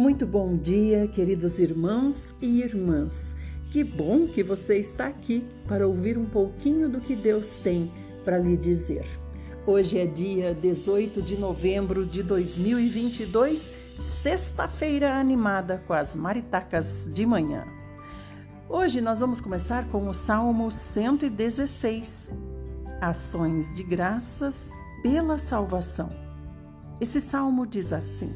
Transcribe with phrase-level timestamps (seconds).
[0.00, 3.36] Muito bom dia, queridos irmãos e irmãs.
[3.70, 7.92] Que bom que você está aqui para ouvir um pouquinho do que Deus tem
[8.24, 9.04] para lhe dizer.
[9.66, 17.66] Hoje é dia 18 de novembro de 2022, sexta-feira animada com as maritacas de manhã.
[18.70, 22.26] Hoje nós vamos começar com o Salmo 116,
[23.02, 24.72] Ações de Graças
[25.02, 26.08] pela Salvação.
[26.98, 28.34] Esse salmo diz assim: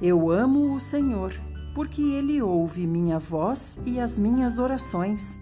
[0.00, 1.34] eu amo o Senhor,
[1.74, 5.38] porque ele ouve minha voz e as minhas orações,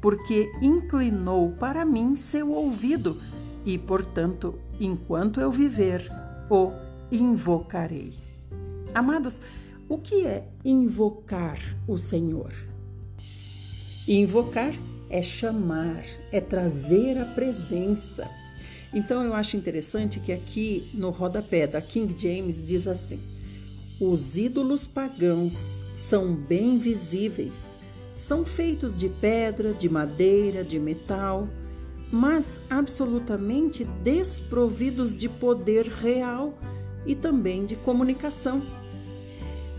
[0.00, 3.20] porque inclinou para mim seu ouvido,
[3.64, 6.08] e, portanto, enquanto eu viver,
[6.48, 6.72] o
[7.10, 8.14] invocarei.
[8.94, 9.40] Amados,
[9.88, 12.52] o que é invocar o Senhor?
[14.06, 14.72] Invocar
[15.10, 18.28] é chamar, é trazer a presença.
[18.92, 23.20] Então eu acho interessante que aqui no rodapé da King James diz assim:
[24.00, 27.76] os ídolos pagãos são bem visíveis.
[28.14, 31.48] São feitos de pedra, de madeira, de metal,
[32.10, 36.56] mas absolutamente desprovidos de poder real
[37.04, 38.62] e também de comunicação.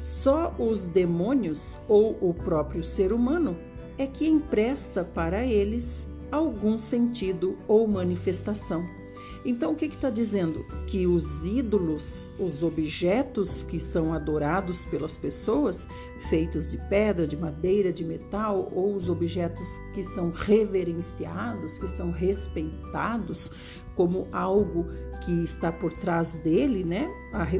[0.01, 3.57] Só os demônios ou o próprio ser humano
[3.97, 8.98] é que empresta para eles algum sentido ou manifestação.
[9.45, 10.65] Então, o que está dizendo?
[10.85, 15.87] Que os ídolos, os objetos que são adorados pelas pessoas,
[16.29, 22.11] feitos de pedra, de madeira, de metal, ou os objetos que são reverenciados, que são
[22.11, 23.51] respeitados
[23.95, 24.87] como algo
[25.25, 27.09] que está por trás dele, né?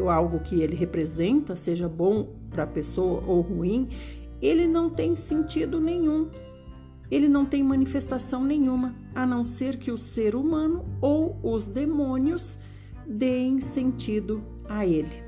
[0.09, 3.89] Algo que ele representa, seja bom para a pessoa ou ruim,
[4.41, 6.30] ele não tem sentido nenhum
[7.11, 12.57] ele não tem manifestação nenhuma, a não ser que o ser humano ou os demônios
[13.05, 15.23] deem sentido a ele.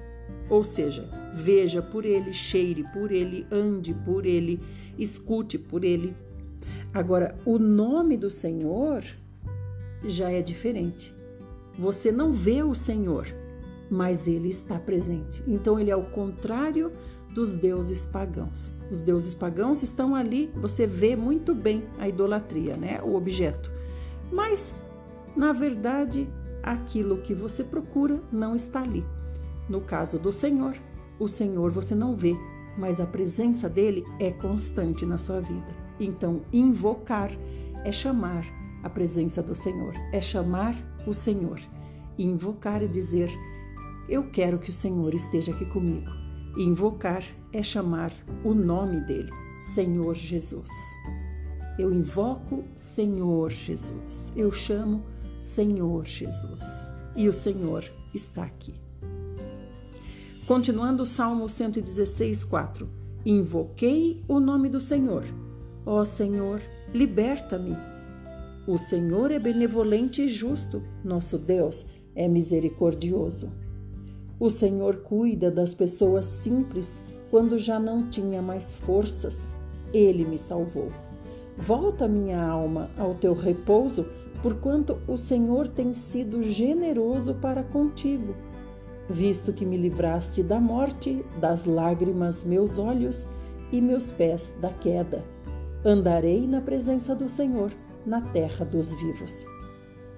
[0.49, 4.59] Ou seja, veja por ele, cheire por ele, ande por ele,
[4.97, 6.15] escute por ele.
[6.93, 9.03] Agora, o nome do Senhor
[10.05, 11.15] já é diferente.
[11.79, 13.27] Você não vê o Senhor,
[13.89, 15.41] mas ele está presente.
[15.47, 16.91] Então, ele é o contrário
[17.33, 18.71] dos deuses pagãos.
[18.89, 22.99] Os deuses pagãos estão ali, você vê muito bem a idolatria, né?
[23.03, 23.71] O objeto.
[24.31, 24.81] Mas,
[25.35, 26.27] na verdade,
[26.61, 29.03] aquilo que você procura não está ali.
[29.69, 30.75] No caso do Senhor,
[31.19, 32.35] o Senhor você não vê,
[32.77, 35.67] mas a presença dele é constante na sua vida.
[35.99, 37.31] Então, invocar
[37.85, 38.45] é chamar
[38.83, 40.75] a presença do Senhor, é chamar
[41.07, 41.59] o Senhor.
[42.17, 43.29] Invocar é dizer:
[44.09, 46.09] Eu quero que o Senhor esteja aqui comigo.
[46.57, 47.23] Invocar
[47.53, 48.11] é chamar
[48.43, 50.69] o nome dele, Senhor Jesus.
[51.79, 54.33] Eu invoco Senhor Jesus.
[54.35, 55.01] Eu chamo
[55.39, 56.61] Senhor Jesus.
[57.15, 58.75] E o Senhor está aqui.
[60.45, 62.89] Continuando o Salmo 116, 4.
[63.25, 65.23] Invoquei o nome do Senhor.
[65.85, 66.61] Ó Senhor,
[66.93, 67.75] liberta-me.
[68.67, 70.83] O Senhor é benevolente e justo.
[71.03, 73.51] Nosso Deus é misericordioso.
[74.41, 79.53] O Senhor cuida das pessoas simples quando já não tinha mais forças.
[79.93, 80.91] Ele me salvou.
[81.55, 84.07] Volta, minha alma, ao teu repouso,
[84.41, 88.33] porquanto o Senhor tem sido generoso para contigo.
[89.07, 93.27] Visto que me livraste da morte, das lágrimas meus olhos
[93.71, 95.23] e meus pés da queda.
[95.85, 97.71] Andarei na presença do Senhor,
[98.07, 99.45] na terra dos vivos.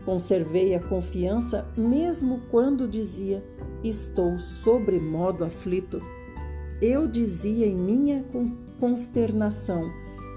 [0.05, 3.43] Conservei a confiança mesmo quando dizia:
[3.83, 6.01] Estou sobremodo aflito.
[6.81, 8.25] Eu dizia em minha
[8.79, 9.89] consternação: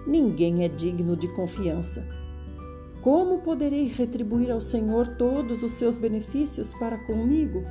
[0.07, 2.07] Ninguém é digno de confiança.
[3.03, 7.63] Como poderei retribuir ao Senhor todos os seus benefícios para comigo?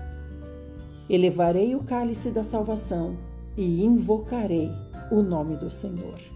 [1.09, 3.17] Elevarei o cálice da salvação
[3.55, 4.69] e invocarei
[5.11, 6.34] o nome do Senhor.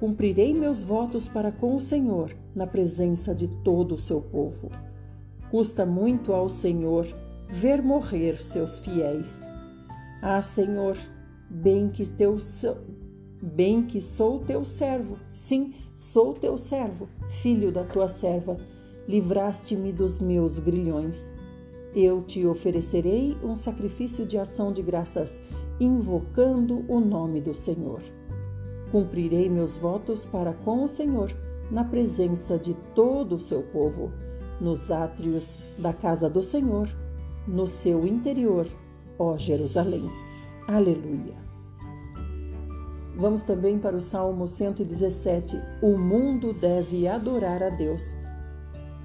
[0.00, 4.70] Cumprirei meus votos para com o Senhor na presença de todo o seu povo.
[5.50, 7.06] Custa muito ao Senhor
[7.48, 9.50] ver morrer seus fiéis.
[10.22, 10.96] Ah, Senhor,
[11.50, 12.38] bem que teu
[13.42, 15.18] bem que sou teu servo.
[15.32, 17.08] Sim, sou teu servo,
[17.42, 18.56] filho da tua serva.
[19.08, 21.30] Livraste-me dos meus grilhões.
[21.94, 25.40] Eu te oferecerei um sacrifício de ação de graças,
[25.80, 28.02] invocando o nome do Senhor.
[28.90, 31.30] Cumprirei meus votos para com o Senhor,
[31.70, 34.10] na presença de todo o seu povo,
[34.60, 36.88] nos átrios da casa do Senhor,
[37.46, 38.66] no seu interior,
[39.18, 40.08] ó Jerusalém.
[40.66, 41.36] Aleluia.
[43.14, 45.60] Vamos também para o Salmo 117.
[45.82, 48.16] O mundo deve adorar a Deus.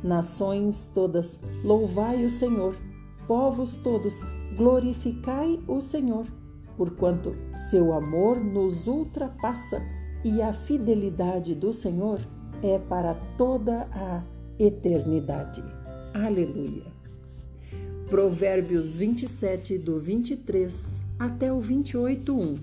[0.02, 2.78] Nações todas, louvai o Senhor.
[3.28, 4.22] Povos todos,
[4.56, 6.28] glorificai o Senhor
[6.78, 7.36] porquanto
[7.70, 9.82] seu amor nos ultrapassa
[10.24, 12.20] e a fidelidade do Senhor
[12.62, 14.24] é para toda a
[14.58, 15.64] eternidade.
[16.14, 16.94] Aleluia.
[18.10, 22.56] Provérbios 27, do 23 até o 28, 1.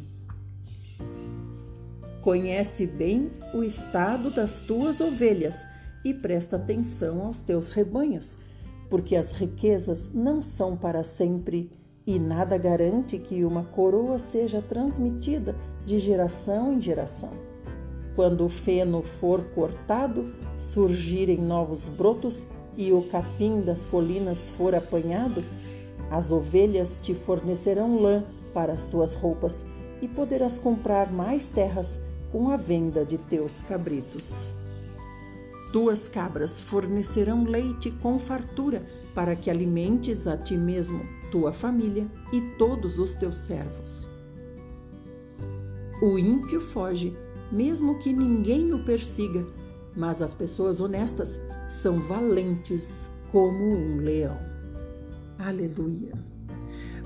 [2.23, 5.67] Conhece bem o estado das tuas ovelhas
[6.05, 8.37] e presta atenção aos teus rebanhos,
[8.89, 11.71] porque as riquezas não são para sempre
[12.11, 15.55] e nada garante que uma coroa seja transmitida
[15.87, 17.31] de geração em geração.
[18.17, 22.43] Quando o feno for cortado, surgirem novos brotos
[22.77, 25.45] e o capim das colinas for apanhado,
[26.11, 29.65] as ovelhas te fornecerão lã para as tuas roupas
[30.03, 32.01] e poderás comprar mais terras
[32.33, 34.53] com a venda de teus cabritos.
[35.73, 38.83] Tuas cabras fornecerão leite com fartura
[39.15, 44.07] para que alimentes a ti mesmo, tua família e todos os teus servos.
[46.03, 47.17] O ímpio foge,
[47.53, 49.47] mesmo que ninguém o persiga,
[49.97, 54.39] mas as pessoas honestas são valentes como um leão.
[55.39, 56.13] Aleluia.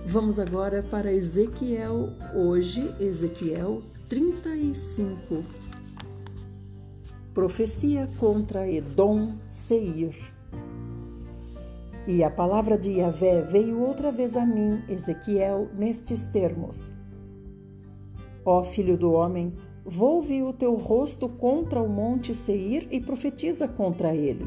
[0.06, 5.64] Vamos agora para Ezequiel, hoje, Ezequiel 35
[7.34, 10.33] profecia contra Edom Seir.
[12.06, 16.92] E a palavra de Yahvé veio outra vez a mim, Ezequiel, nestes termos:
[18.44, 19.54] Ó filho do homem,
[19.86, 24.46] volve o teu rosto contra o monte Seir e profetiza contra ele.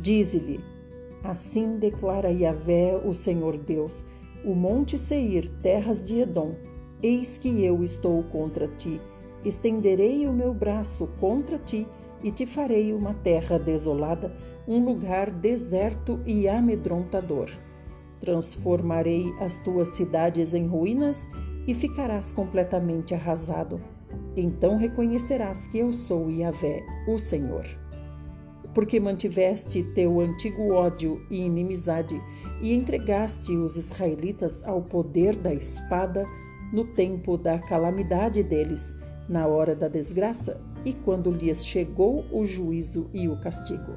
[0.00, 0.60] Dize-lhe:
[1.24, 4.04] Assim declara Yahvé, o Senhor Deus,
[4.44, 6.54] o monte Seir, terras de Edom,
[7.02, 9.00] eis que eu estou contra ti.
[9.44, 11.88] Estenderei o meu braço contra ti
[12.22, 14.32] e te farei uma terra desolada,
[14.66, 17.50] um lugar deserto e amedrontador.
[18.20, 21.28] Transformarei as tuas cidades em ruínas
[21.66, 23.80] e ficarás completamente arrasado.
[24.36, 27.66] Então reconhecerás que eu sou Yahvé, o Senhor.
[28.74, 32.20] Porque mantiveste teu antigo ódio e inimizade
[32.60, 36.24] e entregaste os israelitas ao poder da espada
[36.72, 38.94] no tempo da calamidade deles,
[39.28, 43.96] na hora da desgraça, e quando lhes chegou o juízo e o castigo.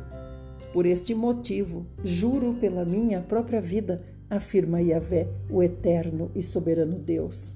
[0.74, 7.56] Por este motivo, juro pela minha própria vida, afirma Yahvé, o eterno e soberano Deus,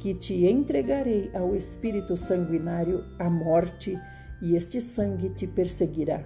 [0.00, 3.96] que te entregarei ao espírito sanguinário, à morte,
[4.42, 6.24] e este sangue te perseguirá.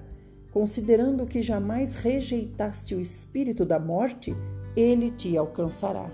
[0.51, 4.35] Considerando que jamais rejeitaste o espírito da morte,
[4.75, 6.11] ele te alcançará.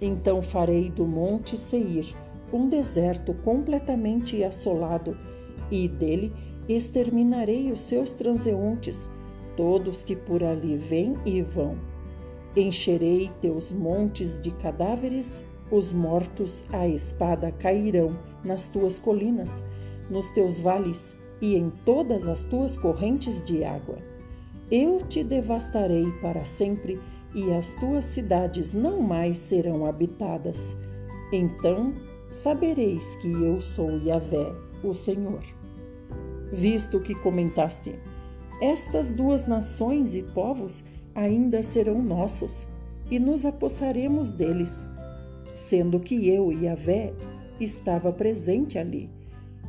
[0.00, 2.14] Então farei do monte Seir
[2.52, 5.16] um deserto completamente assolado,
[5.70, 6.32] e dele
[6.68, 9.08] exterminarei os seus transeuntes,
[9.56, 11.76] todos que por ali vêm e vão.
[12.56, 19.62] Encherei teus montes de cadáveres, os mortos à espada cairão nas tuas colinas,
[20.08, 23.98] nos teus vales e em todas as tuas correntes de água.
[24.70, 27.00] Eu te devastarei para sempre
[27.34, 30.74] e as tuas cidades não mais serão habitadas.
[31.32, 31.94] Então
[32.30, 34.52] sabereis que eu sou Yahvé,
[34.82, 35.42] o Senhor.
[36.52, 37.98] Visto que comentaste,
[38.60, 40.84] estas duas nações e povos
[41.14, 42.66] ainda serão nossos,
[43.10, 44.86] e nos apossaremos deles,
[45.54, 47.14] sendo que eu, Yahvé,
[47.58, 49.10] estava presente ali.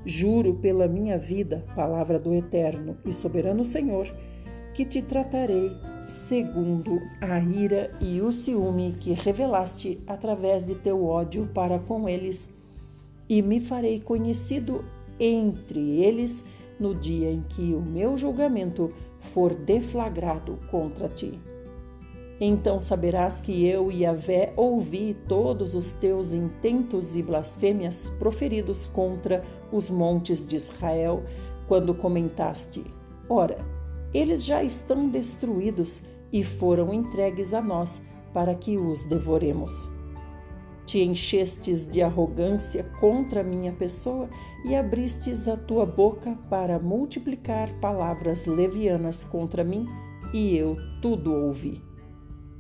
[0.05, 4.07] Juro pela minha vida, palavra do Eterno e Soberano Senhor,
[4.73, 5.71] que te tratarei
[6.09, 12.53] segundo a ira e o ciúme que revelaste através de teu ódio para com eles,
[13.27, 14.83] e me farei conhecido
[15.19, 16.43] entre eles
[16.79, 18.91] no dia em que o meu julgamento
[19.33, 21.39] for deflagrado contra ti.
[22.41, 29.89] Então saberás que eu, Yahvé, ouvi todos os teus intentos e blasfêmias proferidos contra os
[29.89, 31.21] montes de Israel,
[31.67, 32.81] quando comentaste:
[33.27, 33.57] Ora,
[34.13, 36.01] eles já estão destruídos
[36.31, 38.01] e foram entregues a nós
[38.33, 39.89] para que os devoremos.
[40.85, 44.27] Te enchestes de arrogância contra minha pessoa
[44.65, 49.87] e abristes a tua boca para multiplicar palavras levianas contra mim,
[50.33, 51.81] e eu tudo ouvi.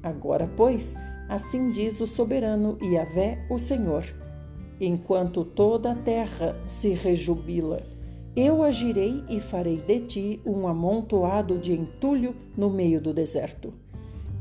[0.01, 0.95] Agora, pois,
[1.27, 4.05] assim diz o soberano Yahvé, o Senhor:
[4.79, 7.81] enquanto toda a terra se rejubila,
[8.39, 13.73] eu agirei e farei de ti um amontoado de entulho no meio do deserto.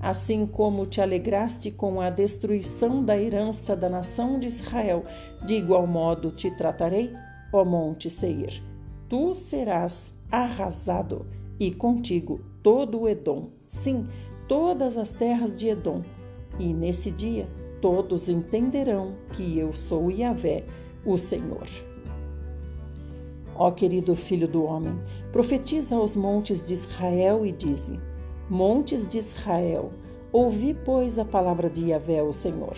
[0.01, 5.03] Assim como te alegraste com a destruição da herança da nação de Israel,
[5.45, 7.13] de igual modo te tratarei,
[7.53, 8.63] ó monte Seir.
[9.09, 11.27] Tu serás arrasado,
[11.59, 14.07] e contigo todo o Edom, sim,
[14.47, 16.03] todas as terras de Edom.
[16.59, 17.49] E nesse dia
[17.81, 20.65] todos entenderão que eu sou Yahvé,
[21.05, 21.88] o Senhor.
[23.59, 25.01] Ó querido filho do homem,
[25.33, 27.99] profetiza aos montes de Israel e dize:
[28.49, 29.91] Montes de Israel,
[30.31, 32.77] ouvi, pois, a palavra de Yahvé, o Senhor.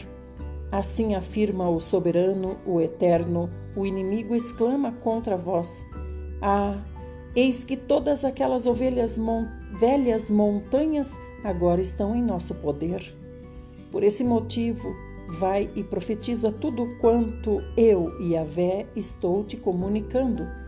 [0.72, 5.84] Assim afirma o soberano, o eterno, o inimigo exclama contra vós:
[6.40, 6.78] Ah,
[7.36, 9.46] eis que todas aquelas ovelhas mon
[9.78, 13.14] velhas montanhas agora estão em nosso poder.
[13.92, 14.96] Por esse motivo,
[15.38, 20.59] vai e profetiza tudo quanto eu, Yahvé, estou te comunicando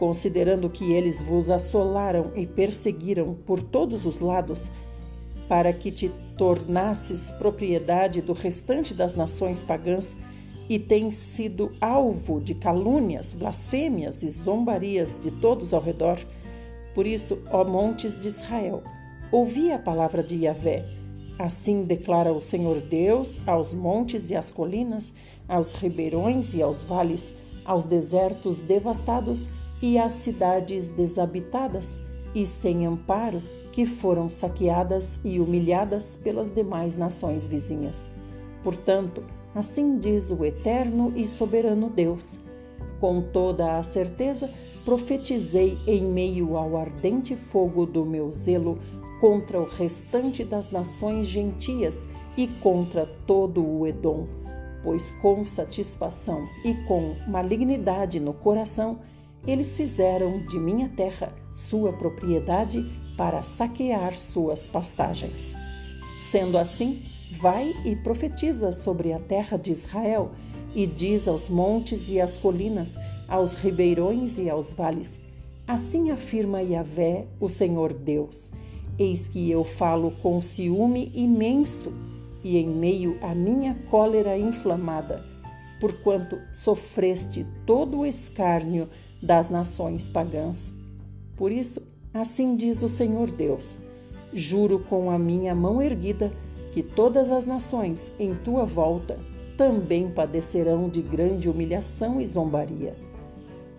[0.00, 4.72] considerando que eles vos assolaram e perseguiram por todos os lados,
[5.46, 10.16] para que te tornasses propriedade do restante das nações pagãs
[10.70, 16.18] e tens sido alvo de calúnias, blasfêmias e zombarias de todos ao redor.
[16.94, 18.82] Por isso, ó montes de Israel,
[19.30, 20.82] ouvi a palavra de Yahvé.
[21.38, 25.12] Assim declara o Senhor Deus aos montes e às colinas,
[25.46, 27.34] aos ribeirões e aos vales,
[27.66, 29.48] aos desertos devastados
[29.82, 31.98] e às cidades desabitadas
[32.34, 38.08] e sem amparo que foram saqueadas e humilhadas pelas demais nações vizinhas.
[38.62, 39.22] Portanto,
[39.54, 42.38] assim diz o eterno e soberano Deus:
[43.00, 44.50] com toda a certeza,
[44.84, 48.78] profetizei em meio ao ardente fogo do meu zelo
[49.20, 54.26] contra o restante das nações gentias e contra todo o Edom,
[54.82, 58.98] pois com satisfação e com malignidade no coração
[59.46, 62.84] eles fizeram de minha terra sua propriedade
[63.16, 65.54] para saquear suas pastagens.
[66.18, 67.02] Sendo assim,
[67.40, 70.32] vai e profetiza sobre a terra de Israel,
[70.74, 72.94] e diz aos montes e às colinas,
[73.28, 75.18] aos ribeirões e aos vales:
[75.66, 78.50] Assim afirma Yahvé, o Senhor Deus:
[78.98, 81.92] Eis que eu falo com ciúme imenso,
[82.42, 85.24] e em meio à minha cólera inflamada,
[85.80, 88.88] porquanto sofreste todo o escárnio
[89.22, 90.72] das nações pagãs.
[91.36, 93.78] Por isso, assim diz o Senhor Deus:
[94.32, 96.32] Juro com a minha mão erguida
[96.72, 99.18] que todas as nações em tua volta
[99.56, 102.94] também padecerão de grande humilhação e zombaria.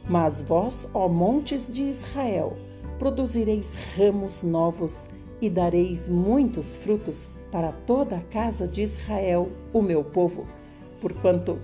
[0.08, 2.58] Mas vós, ó montes de Israel,
[3.00, 5.08] produzireis ramos novos
[5.42, 10.46] e dareis muitos frutos para toda a casa de Israel, o meu povo,
[11.00, 11.60] porquanto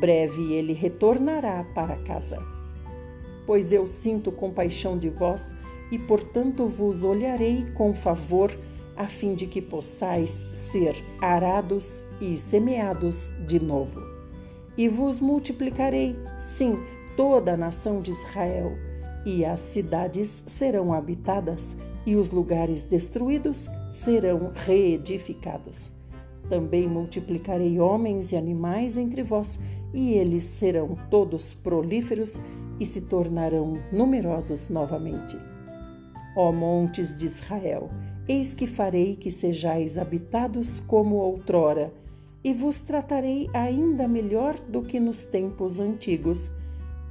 [0.00, 2.51] breve ele retornará para casa
[3.46, 5.54] pois eu sinto compaixão de vós
[5.90, 8.50] e, portanto, vos olharei com favor,
[8.96, 14.00] a fim de que possais ser arados e semeados de novo.
[14.76, 16.78] E vos multiplicarei, sim,
[17.16, 18.72] toda a nação de Israel,
[19.24, 25.90] e as cidades serão habitadas, e os lugares destruídos serão reedificados.
[26.48, 29.58] Também multiplicarei homens e animais entre vós,
[29.92, 32.40] e eles serão todos prolíferos
[32.82, 35.38] e se tornarão numerosos novamente.
[36.34, 37.88] Ó montes de Israel,
[38.28, 41.92] eis que farei que sejais habitados como outrora,
[42.42, 46.50] e vos tratarei ainda melhor do que nos tempos antigos.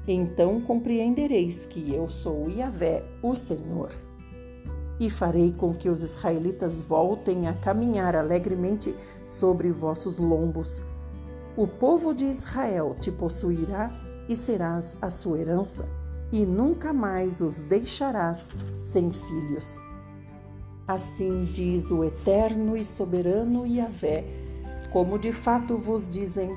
[0.06, 3.94] Então compreendereis que eu sou Yahvé, o Senhor.
[5.00, 8.94] E farei com que os israelitas voltem a caminhar alegremente
[9.26, 10.84] sobre vossos lombos.
[11.56, 13.90] O povo de Israel te possuirá
[14.32, 15.86] e serás a sua herança,
[16.32, 19.78] e nunca mais os deixarás sem filhos.
[20.88, 24.24] Assim diz o eterno e soberano Yahvé,
[24.90, 26.50] como de fato vos dizem,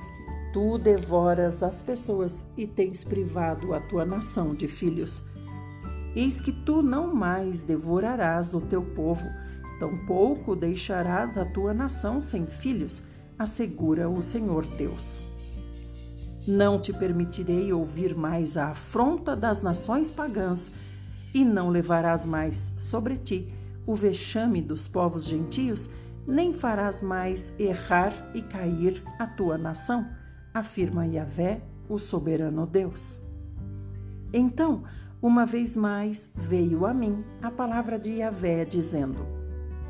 [0.53, 5.21] tu devoras as pessoas e tens privado a tua nação de filhos.
[6.15, 9.25] Eis que tu não mais devorarás o teu povo,
[9.81, 13.03] tampouco deixarás a tua nação sem filhos,
[13.37, 15.24] assegura o Senhor Deus.
[16.47, 20.71] Não te permitirei ouvir mais a afronta das nações pagãs,
[21.33, 23.49] e não levarás mais sobre ti
[23.87, 25.91] o vexame dos povos gentios,
[26.27, 30.07] nem farás mais errar e cair a tua nação,
[30.53, 33.21] afirma Yahvé, o soberano Deus.
[34.33, 34.85] Então,
[35.21, 39.19] uma vez mais veio a mim a palavra de Yahvé, dizendo: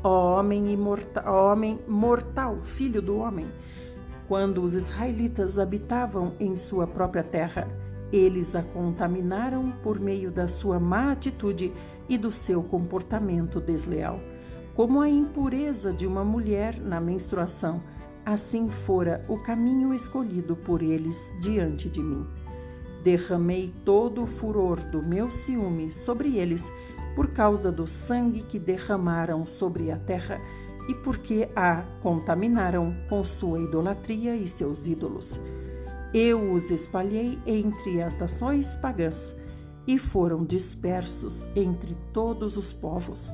[0.03, 3.47] Ó homem, imortal, homem mortal, filho do homem,
[4.27, 7.67] quando os israelitas habitavam em sua própria terra,
[8.11, 11.71] eles a contaminaram por meio da sua má atitude
[12.07, 14.19] e do seu comportamento desleal.
[14.75, 17.81] Como a impureza de uma mulher na menstruação,
[18.25, 22.25] assim fora o caminho escolhido por eles diante de mim.
[23.03, 26.71] Derramei todo o furor do meu ciúme sobre eles,
[27.15, 30.41] por causa do sangue que derramaram sobre a terra
[30.87, 35.39] e porque a contaminaram com sua idolatria e seus ídolos.
[36.13, 39.35] Eu os espalhei entre as nações pagãs
[39.87, 43.29] e foram dispersos entre todos os povos.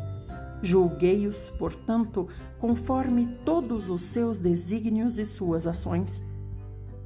[0.61, 2.27] Julguei-os, portanto,
[2.59, 6.21] conforme todos os seus desígnios e suas ações.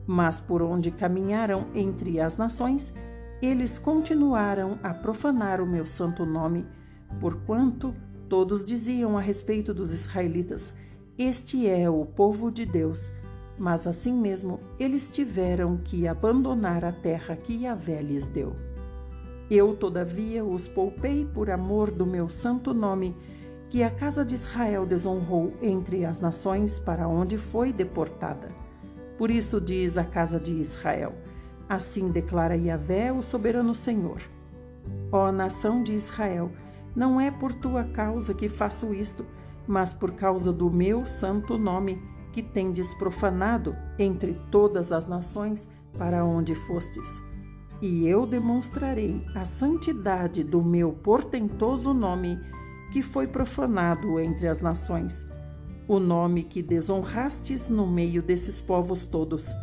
[0.06, 2.94] Mas por onde caminharam entre as nações,
[3.42, 6.66] eles continuaram a profanar o meu santo nome,
[7.20, 7.96] porquanto
[8.29, 10.74] todos diziam a respeito dos israelitas:
[11.17, 13.10] Este é o povo de Deus.
[13.58, 18.53] Mas assim mesmo eles tiveram que abandonar a terra que Yahvé lhes deu.
[19.50, 23.15] Eu, todavia, os poupei por amor do meu santo nome,
[23.70, 28.48] que a casa de Israel desonrou entre as nações para onde foi deportada.
[29.17, 31.13] Por isso diz a casa de Israel:
[31.70, 34.22] Assim declara Yahvé, o soberano Senhor.
[35.12, 36.51] Ó nação de Israel,
[36.96, 39.25] não é por tua causa que faço isto,
[39.68, 46.25] mas por causa do meu santo nome, que tendes profanado entre todas as nações para
[46.25, 47.22] onde fostes.
[47.82, 52.40] E eu demonstrarei a santidade do meu portentoso nome,
[52.92, 55.25] que foi profanado entre as nações,
[55.88, 59.54] o nome que desonrastes no meio desses povos todos.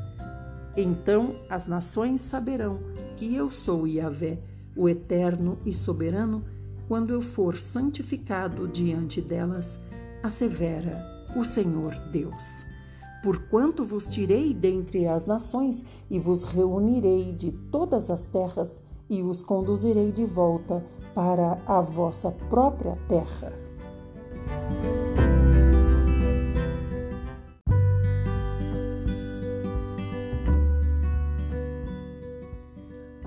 [0.76, 2.78] Então as nações saberão
[3.18, 4.38] que eu sou Yahvé,
[4.74, 6.44] o eterno e soberano,
[6.88, 9.78] quando eu for santificado diante delas,
[10.22, 11.00] assevera
[11.36, 12.64] o Senhor Deus.
[13.22, 19.42] Porquanto vos tirei dentre as nações e vos reunirei de todas as terras e os
[19.42, 20.84] conduzirei de volta
[21.14, 23.52] para a vossa própria terra.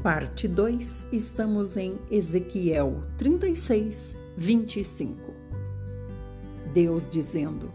[0.06, 5.34] Parte 2, estamos em Ezequiel 36, 25.
[6.72, 7.74] Deus dizendo: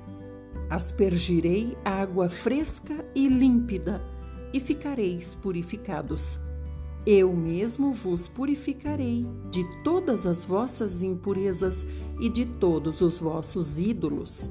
[0.71, 4.01] Aspergirei água fresca e límpida,
[4.53, 6.39] e ficareis purificados.
[7.05, 11.85] Eu mesmo vos purificarei de todas as vossas impurezas
[12.21, 14.49] e de todos os vossos ídolos.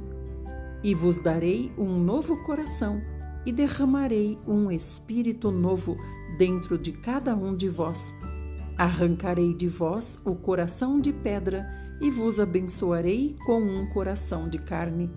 [0.83, 3.01] E vos darei um novo coração,
[3.45, 5.95] e derramarei um espírito novo
[6.39, 8.15] dentro de cada um de vós.
[8.77, 11.65] Arrancarei de vós o coração de pedra
[11.99, 15.11] e vos abençoarei com um coração de carne.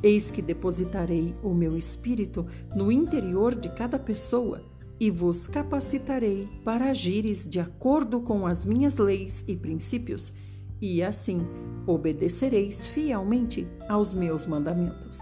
[0.00, 2.46] Eis que depositarei o meu espírito
[2.76, 4.62] no interior de cada pessoa
[5.00, 10.32] e vos capacitarei para agires de acordo com as minhas leis e princípios,
[10.80, 11.44] e assim
[11.88, 15.18] obedecereis fielmente aos meus mandamentos.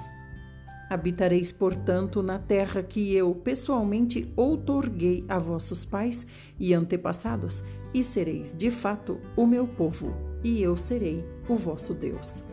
[0.93, 6.27] Habitareis, portanto, na terra que eu pessoalmente outorguei a vossos pais
[6.61, 12.45] e antepassados, e sereis de fato o meu povo, e eu serei o vosso Deus.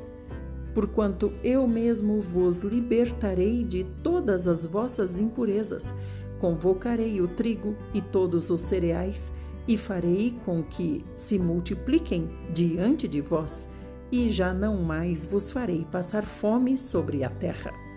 [0.74, 5.94] Porquanto eu mesmo vos libertarei de todas as vossas impurezas,
[6.40, 9.34] convocarei o trigo e todos os cereais,
[9.68, 13.68] e farei com que se multipliquem diante de vós,
[14.10, 17.89] e já não mais vos farei passar fome sobre a terra.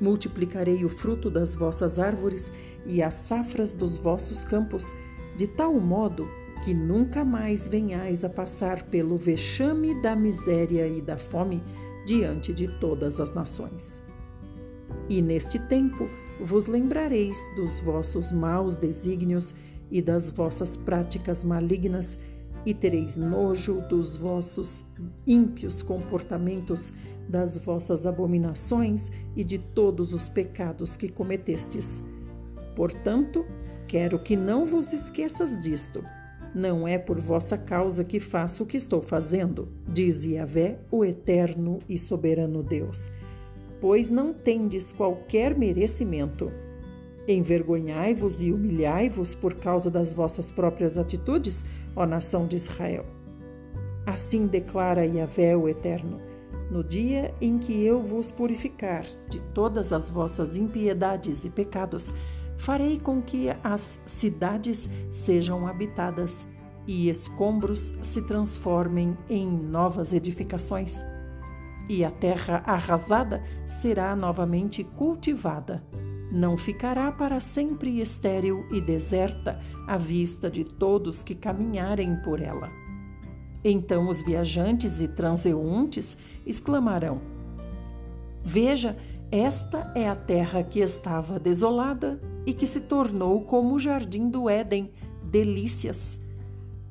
[0.00, 2.52] Multiplicarei o fruto das vossas árvores
[2.86, 4.92] e as safras dos vossos campos,
[5.36, 6.26] de tal modo
[6.64, 11.62] que nunca mais venhais a passar pelo vexame da miséria e da fome
[12.06, 14.00] diante de todas as nações.
[15.08, 16.08] E neste tempo
[16.40, 19.54] vos lembrareis dos vossos maus desígnios
[19.90, 22.18] e das vossas práticas malignas,
[22.64, 24.84] e tereis nojo dos vossos
[25.26, 26.92] ímpios comportamentos
[27.30, 32.02] das vossas abominações e de todos os pecados que cometestes.
[32.74, 33.46] Portanto,
[33.86, 36.02] quero que não vos esqueças disto.
[36.52, 41.78] Não é por vossa causa que faço o que estou fazendo, diz Yahvé, o eterno
[41.88, 43.08] e soberano Deus,
[43.80, 46.50] pois não tendes qualquer merecimento.
[47.28, 51.64] Envergonhai-vos e humilhai-vos por causa das vossas próprias atitudes,
[51.94, 53.04] ó nação de Israel.
[54.04, 56.29] Assim declara Yahvé, o eterno
[56.70, 62.14] no dia em que eu vos purificar de todas as vossas impiedades e pecados,
[62.56, 66.46] farei com que as cidades sejam habitadas
[66.86, 70.98] e escombros se transformem em novas edificações.
[71.88, 75.82] E a terra arrasada será novamente cultivada.
[76.30, 82.79] Não ficará para sempre estéril e deserta à vista de todos que caminharem por ela.
[83.64, 87.20] Então os viajantes e transeuntes exclamarão:
[88.44, 88.96] Veja,
[89.30, 94.48] esta é a terra que estava desolada e que se tornou como o jardim do
[94.48, 94.90] Éden,
[95.22, 96.18] delícias.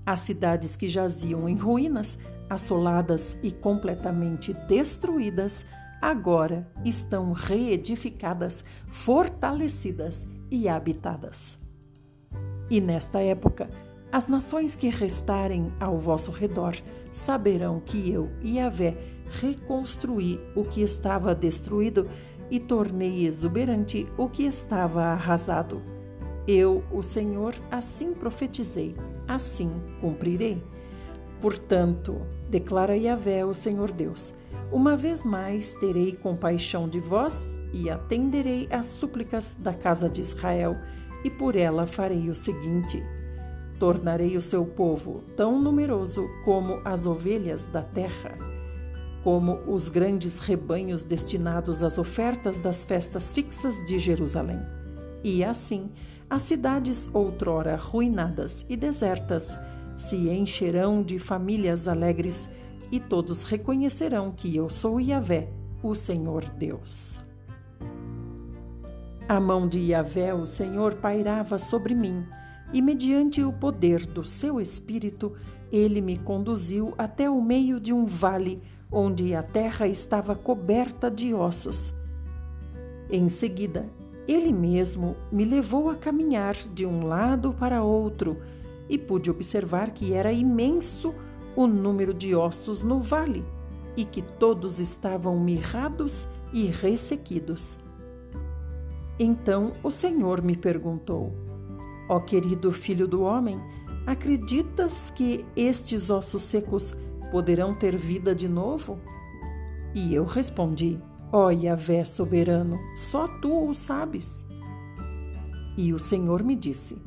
[0.05, 2.17] As cidades que jaziam em ruínas
[2.49, 5.65] assoladas e completamente destruídas,
[6.01, 11.57] agora estão reedificadas, fortalecidas e habitadas.
[12.69, 13.69] E nesta época,
[14.11, 16.75] as nações que restarem ao vosso redor
[17.13, 18.95] saberão que eu, Yahvé,
[19.29, 22.09] reconstruí o que estava destruído
[22.49, 25.81] e tornei exuberante o que estava arrasado.
[26.47, 28.95] Eu, o Senhor, assim profetizei,
[29.27, 30.63] assim cumprirei.
[31.39, 32.19] Portanto,
[32.49, 34.33] declara Yahvé, o Senhor Deus,
[34.71, 40.75] uma vez mais terei compaixão de vós e atenderei às súplicas da casa de Israel,
[41.23, 43.03] e por ela farei o seguinte:
[43.79, 48.37] tornarei o seu povo tão numeroso como as ovelhas da terra
[49.23, 54.59] como os grandes rebanhos destinados às ofertas das festas fixas de Jerusalém.
[55.23, 55.91] E assim,
[56.29, 59.57] as cidades outrora ruinadas e desertas
[59.97, 62.49] se encherão de famílias alegres
[62.91, 65.49] e todos reconhecerão que eu sou Yahvé,
[65.83, 67.19] o Senhor Deus.
[69.27, 72.25] A mão de Yahvé, o Senhor, pairava sobre mim,
[72.71, 75.33] e mediante o poder do seu espírito,
[75.71, 81.33] ele me conduziu até o meio de um vale onde a terra estava coberta de
[81.33, 81.93] ossos.
[83.09, 83.85] Em seguida,
[84.27, 88.37] ele mesmo me levou a caminhar de um lado para outro
[88.87, 91.13] e pude observar que era imenso
[91.55, 93.43] o número de ossos no vale
[93.97, 97.77] e que todos estavam mirrados e ressequidos.
[99.17, 101.31] Então o Senhor me perguntou:
[102.09, 103.61] Ó querido filho do homem,
[104.07, 106.95] acreditas que estes ossos secos
[107.31, 108.99] poderão ter vida de novo?
[109.93, 110.99] E eu respondi:
[111.31, 114.43] Ó Yahvé soberano, só tu o sabes.
[115.77, 116.99] E o Senhor me disse: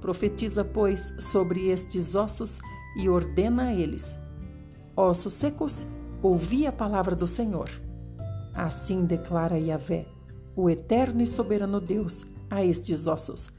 [0.00, 2.58] Profetiza, pois, sobre estes ossos
[2.96, 4.18] e ordena a eles:
[4.96, 5.86] Ossos secos,
[6.22, 7.70] ouvi a palavra do Senhor.
[8.54, 10.06] Assim declara Yahvé,
[10.56, 13.50] o eterno e soberano Deus, a estes ossos: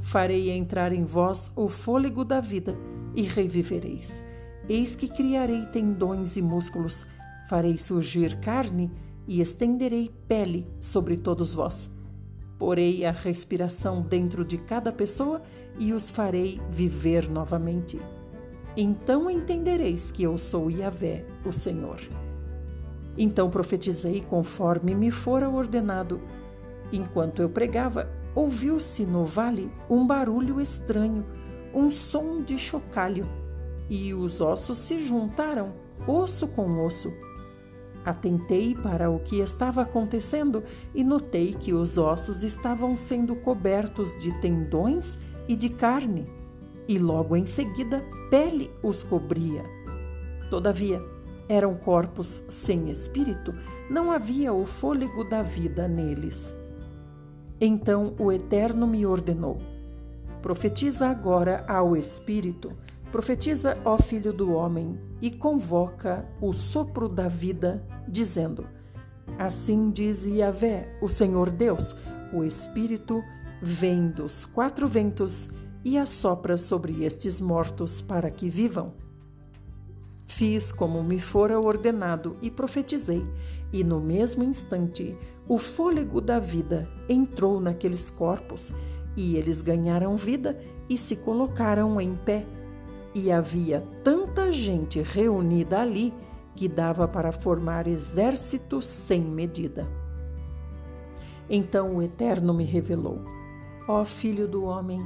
[0.00, 2.76] Farei entrar em vós o fôlego da vida
[3.14, 4.22] e revivereis.
[4.68, 7.06] Eis que criarei tendões e músculos,
[7.48, 8.90] farei surgir carne
[9.26, 11.90] e estenderei pele sobre todos vós.
[12.58, 15.42] Porei a respiração dentro de cada pessoa
[15.78, 18.00] e os farei viver novamente.
[18.76, 22.00] Então entendereis que eu sou Yahvé, o Senhor.
[23.16, 26.20] Então profetizei conforme me fora ordenado.
[26.92, 28.08] Enquanto eu pregava,
[28.38, 31.26] ouviu-se no vale um barulho estranho,
[31.74, 33.26] um som de chocalho
[33.90, 35.72] e os ossos se juntaram,
[36.06, 37.12] osso com osso.
[38.04, 40.62] Atentei para o que estava acontecendo
[40.94, 46.24] e notei que os ossos estavam sendo cobertos de tendões e de carne,
[46.86, 49.64] e logo em seguida pele os cobria.
[50.48, 51.02] Todavia,
[51.48, 53.52] eram corpos sem espírito,
[53.90, 56.54] não havia o fôlego da vida neles.
[57.60, 59.58] Então o Eterno me ordenou:
[60.42, 62.72] profetiza agora ao Espírito
[63.10, 68.66] Profetiza, ó filho do homem, e convoca o sopro da vida, dizendo:
[69.38, 71.96] Assim diz Yahvé, o Senhor Deus,
[72.32, 73.22] o Espírito
[73.62, 75.48] vem dos quatro ventos
[75.82, 78.92] e assopra sobre estes mortos para que vivam.
[80.26, 83.24] Fiz como me fora ordenado e profetizei,
[83.72, 85.16] e no mesmo instante
[85.48, 88.74] o fôlego da vida entrou naqueles corpos,
[89.16, 92.44] e eles ganharam vida e se colocaram em pé
[93.12, 96.14] e havia tanta gente reunida ali
[96.54, 99.88] que dava para formar exércitos sem medida.
[101.50, 103.24] Então o Eterno me revelou:
[103.88, 105.02] Ó filho do homem,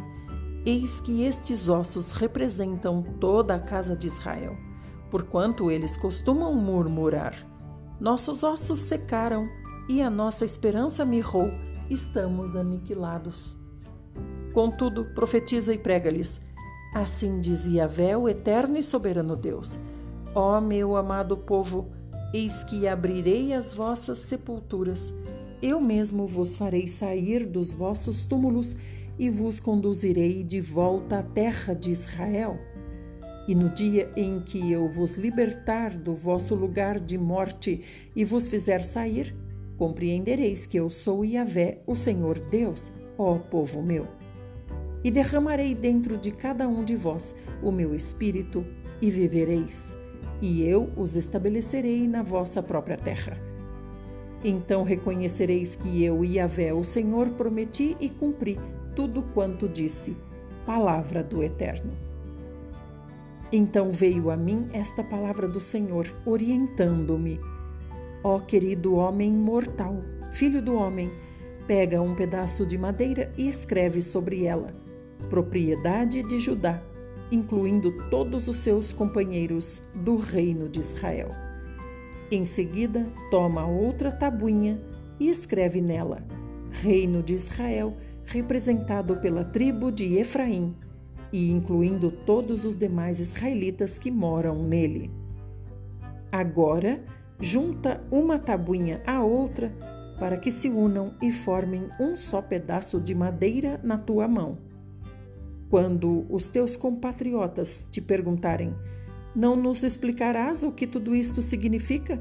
[0.66, 4.56] eis que estes ossos representam toda a casa de Israel,
[5.10, 7.34] porquanto eles costumam murmurar:
[7.98, 9.48] Nossos ossos secaram
[9.92, 11.50] e a nossa esperança mirrou,
[11.90, 13.54] estamos aniquilados.
[14.54, 16.40] Contudo, profetiza e prega-lhes:
[16.94, 19.78] Assim dizia Vé, o eterno e soberano Deus:
[20.34, 21.90] Ó meu amado povo,
[22.32, 25.12] eis que abrirei as vossas sepulturas.
[25.62, 28.74] Eu mesmo vos farei sair dos vossos túmulos
[29.18, 32.58] e vos conduzirei de volta à terra de Israel.
[33.46, 37.84] E no dia em que eu vos libertar do vosso lugar de morte
[38.16, 39.34] e vos fizer sair,
[39.76, 44.06] compreendereis que eu sou Yahvé, o Senhor Deus, ó povo meu
[45.04, 48.64] e derramarei dentro de cada um de vós o meu espírito,
[49.00, 49.96] e vivereis,
[50.40, 53.36] e eu os estabelecerei na vossa própria terra.
[54.44, 58.58] Então reconhecereis que eu, Yahvé, o Senhor, prometi e cumpri
[58.94, 60.16] tudo quanto disse.
[60.64, 61.92] Palavra do Eterno.
[63.50, 67.40] Então veio a mim esta palavra do Senhor, orientando-me:
[68.24, 69.96] Ó querido homem mortal,
[70.32, 71.10] filho do homem,
[71.66, 74.72] pega um pedaço de madeira e escreve sobre ela:
[75.28, 76.80] propriedade de Judá,
[77.32, 81.30] incluindo todos os seus companheiros do reino de Israel.
[82.30, 84.80] Em seguida, toma outra tabuinha
[85.18, 86.22] e escreve nela:
[86.70, 90.76] Reino de Israel, representado pela tribo de Efraim
[91.32, 95.10] e incluindo todos os demais israelitas que moram nele.
[96.30, 97.02] Agora,
[97.40, 99.72] junta uma tabuinha à outra
[100.18, 104.58] para que se unam e formem um só pedaço de madeira na tua mão.
[105.68, 108.74] Quando os teus compatriotas te perguntarem:
[109.34, 112.20] Não nos explicarás o que tudo isto significa?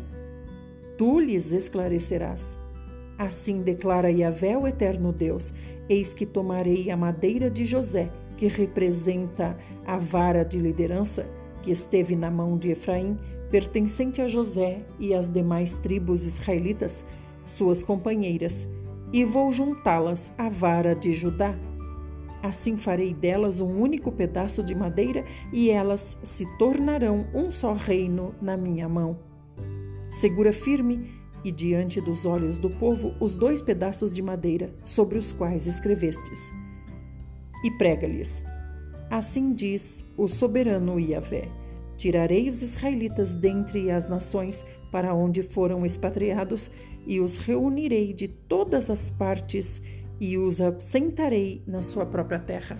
[0.97, 2.60] Tu lhes esclarecerás.
[3.17, 5.54] Assim declara Yahvé, o eterno Deus:
[5.88, 8.10] Eis que tomarei a madeira de José
[8.41, 11.30] que representa a vara de liderança
[11.62, 13.15] que esteve na mão de Efraim,
[13.52, 17.06] pertencente a José e às demais tribos israelitas,
[17.46, 18.68] suas companheiras,
[19.12, 21.54] e vou juntá-las à vara de Judá.
[22.42, 28.34] Assim farei delas um único pedaço de madeira e elas se tornarão um só reino
[28.42, 29.20] na minha mão.
[30.10, 31.12] Segura firme
[31.44, 36.52] e diante dos olhos do povo os dois pedaços de madeira sobre os quais escrevestes
[37.64, 38.44] e prega-lhes:
[39.10, 41.48] Assim diz o soberano Iavé:
[42.02, 46.72] Tirarei os israelitas dentre as nações para onde foram expatriados
[47.06, 49.84] e os reunirei de todas as partes
[50.20, 52.80] e os assentarei na sua própria terra.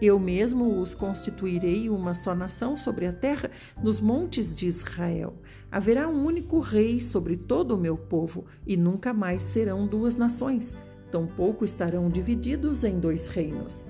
[0.00, 3.50] Eu mesmo os constituirei uma só nação sobre a terra,
[3.82, 5.34] nos montes de Israel.
[5.68, 10.72] Haverá um único rei sobre todo o meu povo, e nunca mais serão duas nações,
[11.10, 13.88] tampouco estarão divididos em dois reinos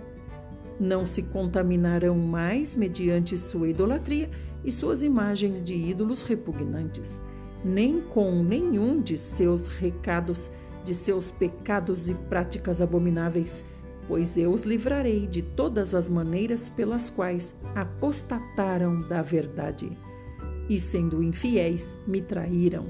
[0.79, 4.31] não se contaminarão mais mediante sua idolatria
[4.65, 7.19] e suas imagens de ídolos repugnantes,
[7.65, 10.51] nem com nenhum de seus recados,
[10.85, 13.65] de seus pecados e práticas abomináveis,
[14.07, 19.91] pois eu os livrarei de todas as maneiras pelas quais apostataram da verdade.
[20.69, 22.87] E sendo infiéis, me traíram.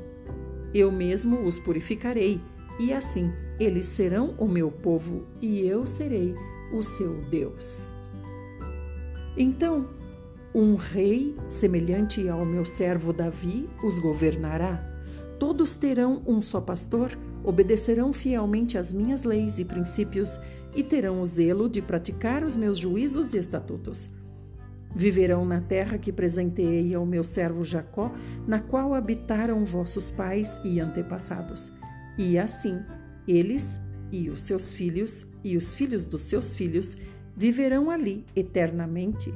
[0.75, 2.41] Eu mesmo os purificarei,
[2.79, 6.35] e assim eles serão o meu povo, e eu serei
[6.73, 7.91] o seu Deus.
[9.37, 9.89] Então,
[10.55, 14.83] um rei semelhante ao meu servo Davi os governará.
[15.39, 17.11] Todos terão um só pastor,
[17.45, 20.41] obedecerão fielmente às minhas leis e princípios
[20.75, 24.09] e terão o zelo de praticar os meus juízos e estatutos.
[24.95, 28.11] Viverão na terra que presenteei ao meu servo Jacó,
[28.47, 31.71] na qual habitaram vossos pais e antepassados.
[32.17, 32.81] E assim,
[33.29, 33.79] eles
[34.13, 36.97] e os seus filhos e os filhos dos seus filhos
[37.37, 39.33] viverão ali eternamente.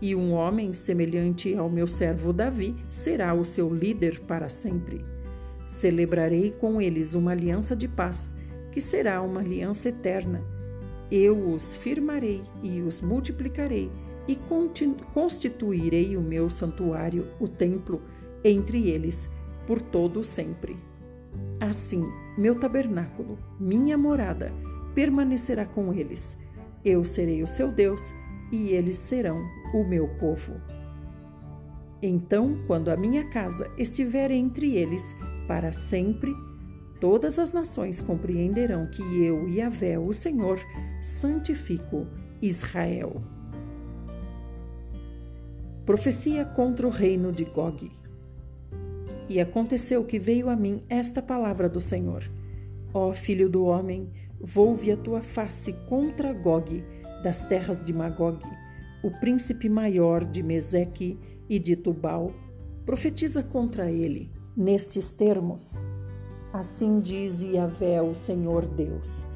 [0.00, 5.04] E um homem semelhante ao meu servo Davi será o seu líder para sempre.
[5.66, 8.34] Celebrarei com eles uma aliança de paz,
[8.72, 10.42] que será uma aliança eterna.
[11.10, 13.90] Eu os firmarei e os multiplicarei,
[14.26, 14.36] e
[15.14, 18.02] constituirei o meu santuário, o templo,
[18.44, 19.28] entre eles,
[19.66, 20.76] por todo sempre.
[21.60, 22.04] Assim,
[22.36, 24.52] meu tabernáculo, minha morada,
[24.94, 26.36] permanecerá com eles.
[26.84, 28.12] Eu serei o seu Deus
[28.52, 29.40] e eles serão
[29.74, 30.54] o meu povo.
[32.00, 35.14] Então, quando a minha casa estiver entre eles
[35.48, 36.32] para sempre,
[37.00, 40.60] todas as nações compreenderão que eu, Yahvé, o Senhor,
[41.02, 42.06] santifico
[42.40, 43.20] Israel.
[45.84, 47.90] Profecia contra o reino de Gog.
[49.28, 52.28] E aconteceu que veio a mim esta palavra do Senhor:
[52.94, 54.08] Ó filho do homem,
[54.40, 56.82] volve a tua face contra Gog,
[57.22, 58.40] das terras de Magog,
[59.02, 62.32] o príncipe maior de Meseque e de Tubal.
[62.86, 65.76] Profetiza contra ele, nestes termos:
[66.52, 69.26] Assim diz Yahvé, o Senhor Deus.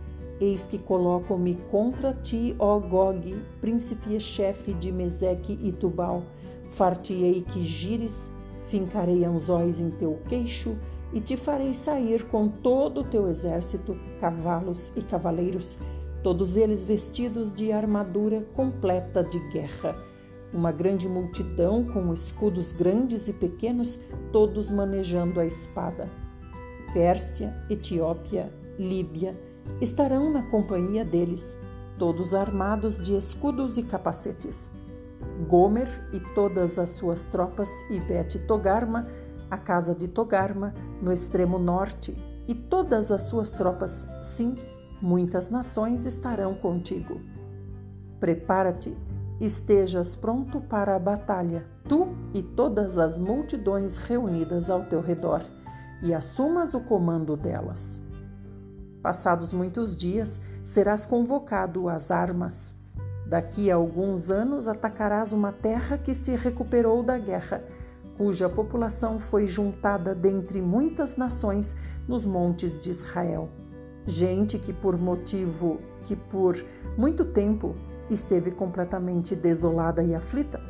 [0.40, 6.24] Eis que coloco-me contra ti, ó Gog, príncipe e chefe de Meseque e Tubal.
[6.74, 8.30] Fartiei que gires
[8.72, 10.74] Fincarei anzóis em teu queixo
[11.12, 15.76] e te farei sair com todo o teu exército, cavalos e cavaleiros,
[16.22, 19.94] todos eles vestidos de armadura completa de guerra.
[20.54, 23.98] Uma grande multidão com escudos grandes e pequenos,
[24.32, 26.08] todos manejando a espada.
[26.94, 29.38] Pérsia, Etiópia, Líbia
[29.82, 31.54] estarão na companhia deles,
[31.98, 34.66] todos armados de escudos e capacetes.
[35.48, 39.06] Gomer e todas as suas tropas, e Bet Togarma,
[39.50, 42.16] a casa de Togarma, no extremo norte,
[42.48, 44.54] e todas as suas tropas, sim,
[45.00, 47.14] muitas nações estarão contigo.
[48.18, 48.96] Prepara-te,
[49.40, 55.42] estejas pronto para a batalha, tu e todas as multidões reunidas ao teu redor,
[56.02, 58.00] e assumas o comando delas.
[59.02, 62.72] Passados muitos dias, serás convocado às armas.
[63.32, 67.64] Daqui a alguns anos atacarás uma terra que se recuperou da guerra,
[68.18, 71.74] cuja população foi juntada dentre muitas nações
[72.06, 73.48] nos montes de Israel.
[74.06, 76.62] Gente que por motivo que por
[76.98, 77.74] muito tempo
[78.10, 80.60] esteve completamente desolada e aflita.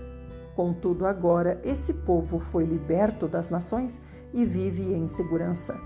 [0.54, 3.98] Contudo, agora esse povo foi liberto das nações
[4.32, 5.76] e vive em segurança.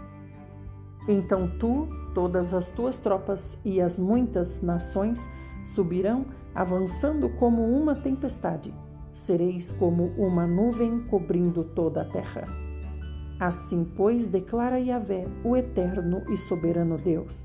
[1.09, 5.27] Então tu, todas as tuas tropas e as muitas nações
[5.66, 8.72] subirão, avançando como uma tempestade.
[9.12, 12.46] Sereis como uma nuvem cobrindo toda a terra.
[13.40, 17.44] Assim, pois, declara Yahvé, o eterno e soberano Deus.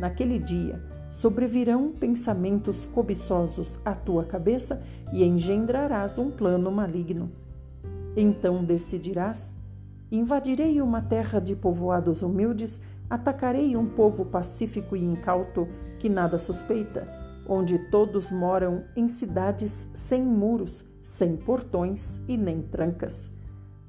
[0.00, 7.30] Naquele dia sobrevirão pensamentos cobiçosos à tua cabeça e engendrarás um plano maligno.
[8.16, 9.62] Então decidirás
[10.12, 15.66] Invadirei uma terra de povoados humildes, atacarei um povo pacífico e incauto
[15.98, 17.06] que nada suspeita,
[17.46, 23.30] onde todos moram em cidades sem muros, sem portões e nem trancas.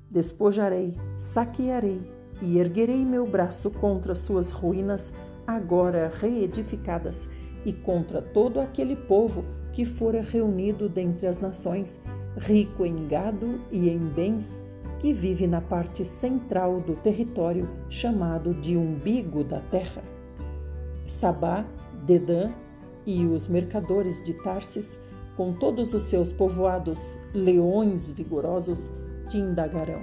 [0.09, 2.01] Despojarei, saquearei
[2.41, 5.13] e erguerei meu braço contra suas ruínas,
[5.45, 7.29] agora reedificadas,
[7.65, 11.99] e contra todo aquele povo que fora reunido dentre as nações,
[12.37, 14.61] rico em gado e em bens
[14.99, 20.03] que vive na parte central do território chamado de umbigo da terra.
[21.07, 21.65] Sabá,
[22.05, 22.49] Dedã
[23.05, 24.99] e os mercadores de Tarsis,
[25.35, 28.89] com todos os seus povoados leões vigorosos,
[29.29, 30.01] te indagarão.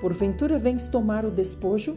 [0.00, 1.96] Porventura vens tomar o despojo?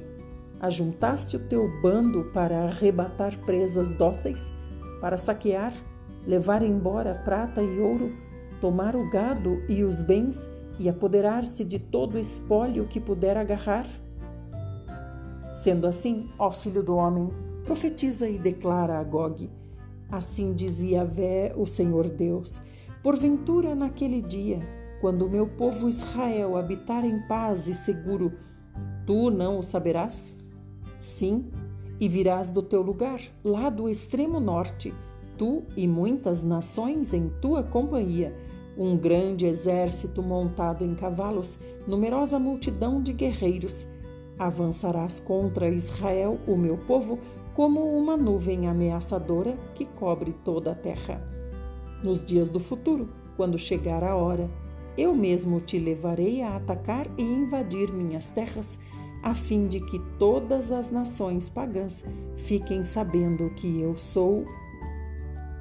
[0.59, 4.51] Ajuntaste o teu bando para arrebatar presas dóceis,
[4.99, 5.73] para saquear,
[6.25, 8.11] levar embora prata e ouro,
[8.59, 13.87] tomar o gado e os bens e apoderar-se de todo o espólio que puder agarrar?
[15.51, 17.29] Sendo assim, ó filho do homem,
[17.65, 19.49] profetiza e declara a Gog.
[20.11, 22.61] Assim dizia Vé, o Senhor Deus:
[23.03, 24.59] Porventura naquele dia,
[25.01, 28.31] quando o meu povo Israel habitar em paz e seguro,
[29.05, 30.35] tu não o saberás?
[30.99, 31.45] Sim,
[31.99, 34.93] e virás do teu lugar, lá do extremo norte,
[35.37, 38.35] tu e muitas nações em tua companhia,
[38.77, 43.85] um grande exército montado em cavalos, numerosa multidão de guerreiros.
[44.37, 47.19] Avançarás contra Israel, o meu povo,
[47.59, 51.21] como uma nuvem ameaçadora que cobre toda a terra.
[52.01, 54.49] Nos dias do futuro, quando chegar a hora,
[54.97, 58.79] eu mesmo te levarei a atacar e invadir minhas terras,
[59.21, 62.05] a fim de que todas as nações pagãs
[62.37, 64.45] fiquem sabendo que eu sou,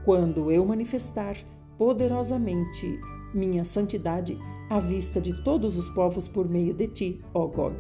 [0.05, 1.37] quando eu manifestar
[1.77, 3.01] poderosamente
[3.35, 4.39] minha santidade
[4.71, 7.75] à vista de todos os povos por meio de ti, ó Gog.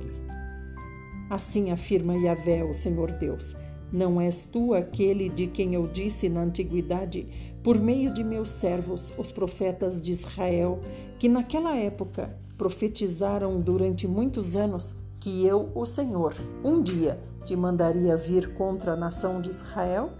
[1.30, 3.54] Assim afirma Yahvé, o Senhor Deus:
[3.92, 7.26] Não és tu aquele de quem eu disse na antiguidade,
[7.62, 10.78] por meio de meus servos, os profetas de Israel,
[11.18, 18.16] que naquela época profetizaram durante muitos anos que eu, o Senhor, um dia te mandaria
[18.16, 20.10] vir contra a nação de Israel?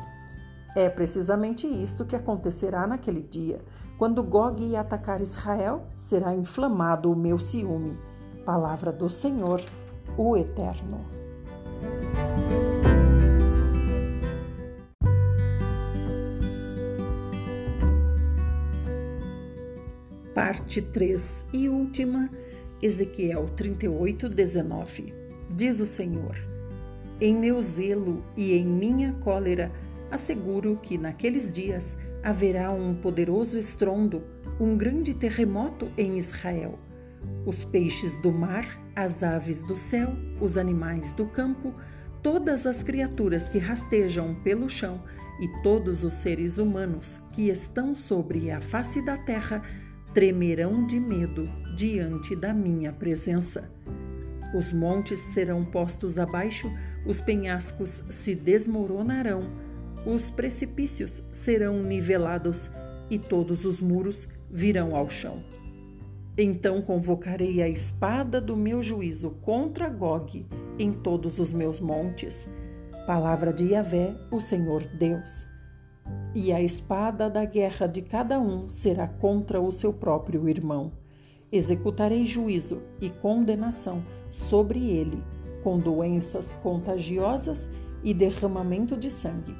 [0.75, 3.61] É precisamente isto que acontecerá naquele dia.
[3.99, 7.99] Quando Gog atacar Israel, será inflamado o meu ciúme.
[8.45, 9.61] Palavra do Senhor,
[10.17, 11.01] o Eterno.
[20.39, 22.31] Parte 3 e última,
[22.81, 25.13] Ezequiel 38, 19.
[25.51, 26.37] Diz o Senhor:
[27.21, 29.73] Em meu zelo e em minha cólera,
[30.13, 34.23] asseguro que naqueles dias haverá um poderoso estrondo,
[34.61, 36.79] um grande terremoto em Israel.
[37.45, 41.75] Os peixes do mar, as aves do céu, os animais do campo,
[42.23, 45.03] todas as criaturas que rastejam pelo chão
[45.41, 49.65] e todos os seres humanos que estão sobre a face da terra
[50.13, 53.71] tremerão de medo diante da minha presença.
[54.57, 56.71] Os montes serão postos abaixo,
[57.07, 59.69] os penhascos se desmoronarão
[60.07, 62.71] os precipícios serão nivelados
[63.11, 65.43] e todos os muros virão ao chão.
[66.37, 70.47] Então convocarei a espada do meu juízo contra Gog
[70.79, 72.49] em todos os meus montes.
[73.07, 75.49] Palavra de Yahvé, o Senhor Deus.
[76.35, 80.93] E a espada da guerra de cada um será contra o seu próprio irmão.
[81.51, 85.23] Executarei juízo e condenação sobre ele,
[85.63, 87.71] com doenças contagiosas
[88.05, 89.57] e derramamento de sangue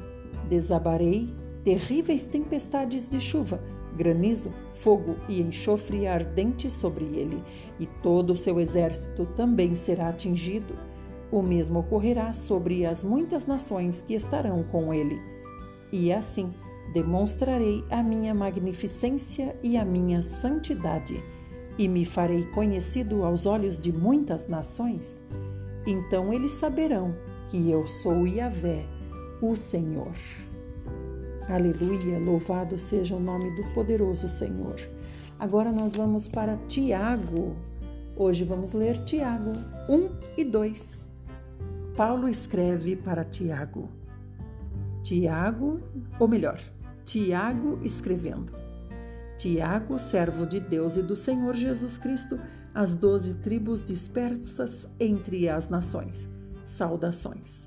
[0.49, 1.29] Desabarei
[1.63, 3.61] terríveis tempestades de chuva
[3.95, 7.43] granizo, fogo e enxofre ardente sobre ele,
[7.81, 10.79] e todo o seu exército também será atingido.
[11.33, 15.21] O mesmo ocorrerá sobre as muitas nações que estarão com ele.
[15.93, 16.53] E assim
[16.93, 21.23] demonstrarei a minha magnificência e a minha santidade,
[21.79, 25.23] e me farei conhecido aos olhos de muitas nações.
[25.87, 27.15] Então eles saberão
[27.49, 28.85] que eu sou Yahvé,
[29.41, 30.15] o Senhor.
[31.49, 34.79] Aleluia, louvado seja o nome do poderoso Senhor.
[35.39, 37.57] Agora nós vamos para Tiago.
[38.17, 39.53] Hoje vamos ler Tiago
[39.89, 41.09] 1 e 2.
[41.97, 43.98] Paulo escreve para Tiago.
[45.09, 45.81] Tiago,
[46.19, 46.61] ou melhor,
[47.03, 48.53] Tiago escrevendo.
[49.39, 52.39] Tiago, servo de Deus e do Senhor Jesus Cristo,
[52.75, 56.29] as doze tribos dispersas entre as nações.
[56.63, 57.67] Saudações.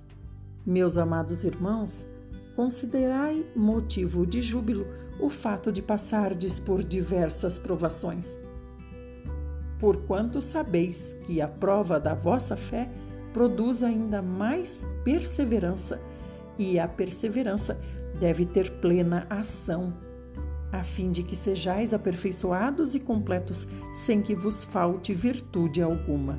[0.64, 2.06] Meus amados irmãos,
[2.56, 4.86] considerai motivo de júbilo
[5.20, 8.38] o fato de passardes por diversas provações.
[9.80, 12.88] Porquanto sabeis que a prova da vossa fé
[13.34, 16.00] produz ainda mais perseverança,
[16.62, 17.82] e a perseverança
[18.20, 19.92] deve ter plena ação,
[20.72, 26.38] a fim de que sejais aperfeiçoados e completos, sem que vos falte virtude alguma.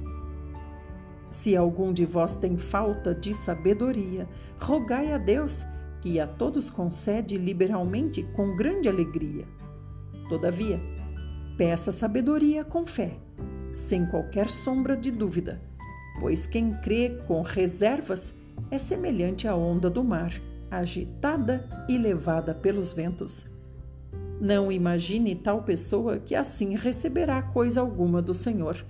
[1.29, 4.29] Se algum de vós tem falta de sabedoria,
[4.61, 5.64] rogai a Deus
[6.01, 9.45] que a todos concede liberalmente com grande alegria.
[10.29, 10.81] Todavia,
[11.59, 13.16] peça sabedoria com fé,
[13.75, 15.61] sem qualquer sombra de dúvida,
[16.20, 18.41] pois quem crê com reservas
[18.71, 20.33] é semelhante à onda do mar,
[20.71, 23.45] agitada e levada pelos ventos.
[24.41, 28.85] Não imagine tal pessoa que assim receberá coisa alguma do Senhor,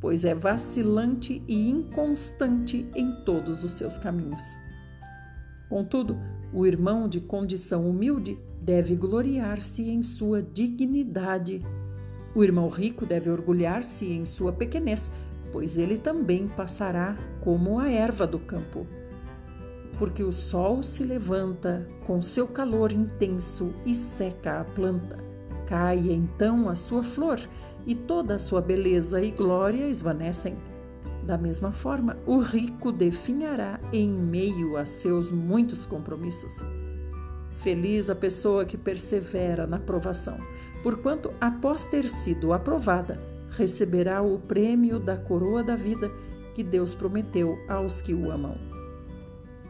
[0.00, 4.42] pois é vacilante e inconstante em todos os seus caminhos.
[5.68, 6.18] Contudo,
[6.52, 11.62] o irmão de condição humilde deve gloriar-se em sua dignidade.
[12.34, 15.12] O irmão rico deve orgulhar-se em sua pequenez,
[15.52, 18.86] pois ele também passará como a erva do campo.
[19.98, 25.18] Porque o sol se levanta com seu calor intenso e seca a planta.
[25.66, 27.40] Cai então a sua flor
[27.86, 30.54] e toda a sua beleza e glória esvanecem.
[31.22, 36.64] Da mesma forma, o rico definhará em meio a seus muitos compromissos.
[37.56, 40.38] Feliz a pessoa que persevera na provação,
[40.82, 43.18] porquanto, após ter sido aprovada,
[43.50, 46.10] receberá o prêmio da coroa da vida
[46.54, 48.54] que Deus prometeu aos que o amam.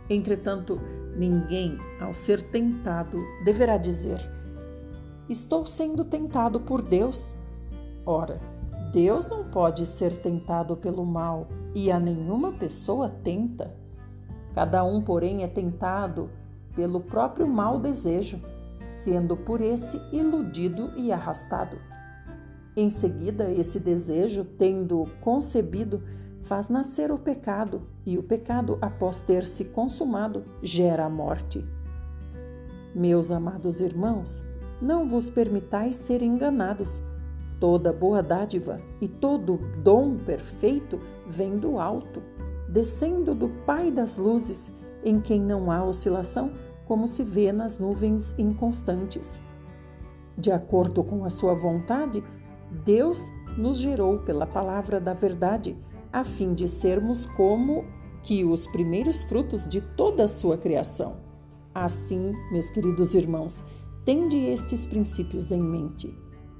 [0.08, 0.80] Entretanto,
[1.16, 4.20] ninguém, ao ser tentado, deverá dizer:
[5.28, 7.36] Estou sendo tentado por Deus.
[8.04, 8.40] Ora,
[8.92, 13.72] Deus não pode ser tentado pelo mal e a nenhuma pessoa tenta.
[14.52, 16.28] Cada um, porém, é tentado
[16.74, 18.40] pelo próprio mau desejo,
[18.80, 21.76] sendo por esse iludido e arrastado.
[22.76, 26.02] Em seguida, esse desejo, tendo concebido,
[26.42, 31.64] faz nascer o pecado, e o pecado, após ter se consumado, gera a morte.
[32.94, 34.42] Meus amados irmãos,
[34.80, 37.02] não vos permitais ser enganados
[37.60, 42.22] Toda boa dádiva e todo dom perfeito vem do alto,
[42.66, 44.72] descendo do Pai das luzes,
[45.04, 46.52] em quem não há oscilação,
[46.86, 49.38] como se vê nas nuvens inconstantes.
[50.38, 52.24] De acordo com a sua vontade,
[52.70, 55.76] Deus nos gerou pela palavra da verdade,
[56.12, 57.84] a fim de sermos como
[58.22, 61.16] que os primeiros frutos de toda a sua criação.
[61.74, 63.62] Assim, meus queridos irmãos,
[64.04, 66.12] tende estes princípios em mente.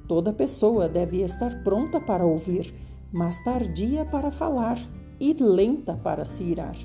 [0.07, 2.75] Toda pessoa deve estar pronta para ouvir,
[3.13, 4.79] mas tardia para falar
[5.21, 6.77] e lenta para se irar,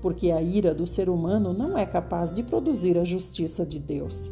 [0.00, 4.30] porque a ira do ser humano não é capaz de produzir a justiça de Deus.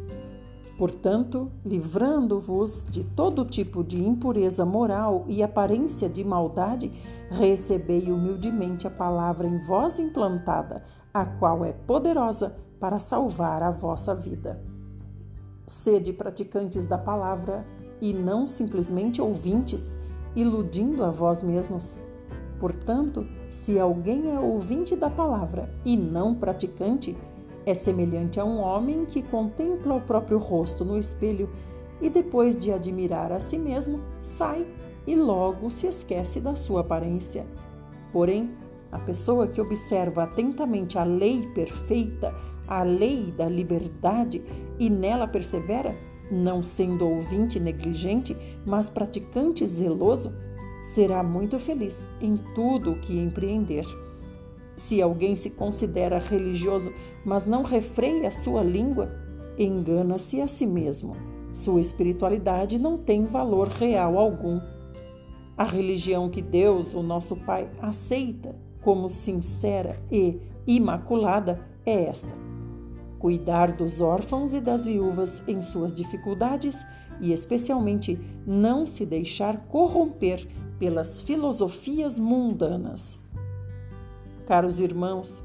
[0.77, 6.91] Portanto, livrando-vos de todo tipo de impureza moral e aparência de maldade,
[7.29, 14.13] recebei humildemente a palavra em vós implantada, a qual é poderosa para salvar a vossa
[14.13, 14.61] vida.
[15.65, 17.63] Sede praticantes da palavra
[18.01, 19.97] e não simplesmente ouvintes,
[20.35, 21.97] iludindo a vós mesmos.
[22.59, 27.15] Portanto, se alguém é ouvinte da palavra e não praticante,
[27.65, 31.49] é semelhante a um homem que contempla o próprio rosto no espelho
[31.99, 34.67] e, depois de admirar a si mesmo, sai
[35.07, 37.45] e logo se esquece da sua aparência.
[38.11, 38.51] Porém,
[38.91, 42.33] a pessoa que observa atentamente a lei perfeita,
[42.67, 44.43] a lei da liberdade,
[44.79, 45.95] e nela persevera,
[46.31, 48.35] não sendo ouvinte negligente,
[48.65, 50.31] mas praticante zeloso,
[50.93, 53.85] será muito feliz em tudo o que empreender.
[54.75, 56.91] Se alguém se considera religioso,
[57.25, 59.09] mas não refreia a sua língua,
[59.57, 61.17] engana-se a si mesmo.
[61.51, 64.59] Sua espiritualidade não tem valor real algum.
[65.57, 72.33] A religião que Deus, o nosso Pai, aceita como sincera e imaculada é esta:
[73.17, 76.85] cuidar dos órfãos e das viúvas em suas dificuldades
[77.21, 80.45] e, especialmente, não se deixar corromper
[80.77, 83.17] pelas filosofias mundanas.
[84.45, 85.41] Caros irmãos,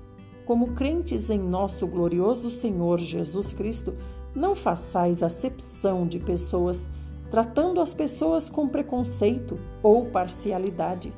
[0.50, 3.94] como crentes em nosso glorioso Senhor Jesus Cristo,
[4.34, 6.88] não façais acepção de pessoas,
[7.30, 11.12] tratando as pessoas com preconceito ou parcialidade.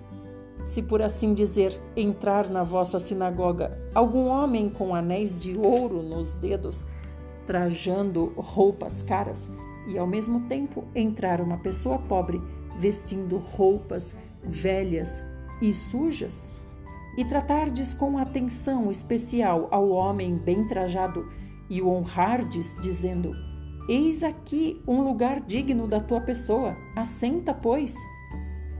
[0.66, 6.34] Se por assim dizer, entrar na vossa sinagoga algum homem com anéis de ouro nos
[6.34, 6.84] dedos,
[7.46, 9.48] trajando roupas caras,
[9.88, 12.38] e ao mesmo tempo entrar uma pessoa pobre
[12.78, 14.14] vestindo roupas
[14.44, 15.24] velhas
[15.62, 16.50] e sujas,
[17.16, 21.24] e tratardes com atenção especial ao homem bem trajado
[21.68, 23.34] e o honrardes, dizendo:
[23.88, 27.94] Eis aqui um lugar digno da tua pessoa, assenta, pois.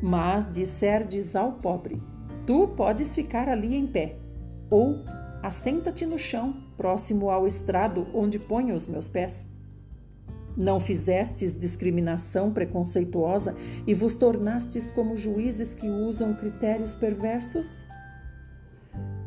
[0.00, 2.02] Mas disserdes ao pobre:
[2.46, 4.18] Tu podes ficar ali em pé,
[4.70, 5.04] ou
[5.42, 9.46] assenta-te no chão, próximo ao estrado onde ponho os meus pés.
[10.56, 13.54] Não fizestes discriminação preconceituosa
[13.86, 17.86] e vos tornastes como juízes que usam critérios perversos?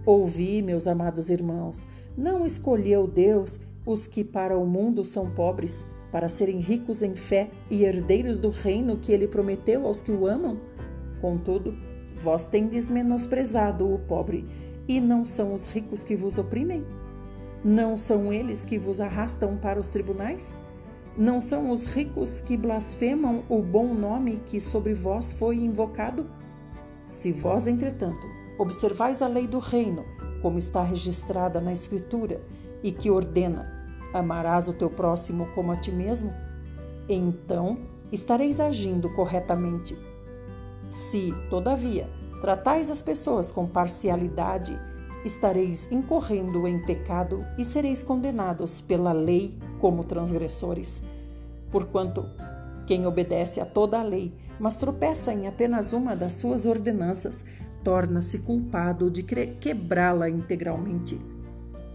[0.05, 6.29] Ouvi, meus amados irmãos, não escolheu Deus os que para o mundo são pobres, para
[6.29, 10.59] serem ricos em fé e herdeiros do reino que ele prometeu aos que o amam?
[11.19, 11.75] Contudo,
[12.21, 14.45] vós tendes menosprezado o pobre,
[14.87, 16.85] e não são os ricos que vos oprimem?
[17.63, 20.53] Não são eles que vos arrastam para os tribunais?
[21.17, 26.29] Não são os ricos que blasfemam o bom nome que sobre vós foi invocado?
[27.09, 30.05] Se vós, entretanto, observais a lei do reino,
[30.41, 32.41] como está registrada na Escritura,
[32.83, 33.71] e que ordena:
[34.13, 36.33] amarás o teu próximo como a ti mesmo,
[37.09, 37.77] então
[38.11, 39.97] estareis agindo corretamente.
[40.89, 42.07] Se, todavia,
[42.41, 44.79] tratais as pessoas com parcialidade,
[45.25, 51.01] estareis incorrendo em pecado e sereis condenados pela lei como transgressores.
[51.71, 52.29] Porquanto,
[52.85, 57.43] quem obedece a toda a lei, mas tropeça em apenas uma das suas ordenanças,
[57.85, 61.21] torna-se culpado de quebrá-la integralmente.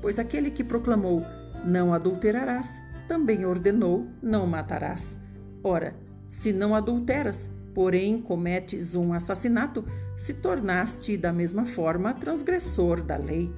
[0.00, 1.26] Pois aquele que proclamou:
[1.66, 5.18] Não adulterarás, também ordenou: Não matarás.
[5.62, 5.94] Ora,
[6.28, 9.84] se não adulteras, porém cometes um assassinato,
[10.16, 13.52] se tornaste da mesma forma transgressor da lei.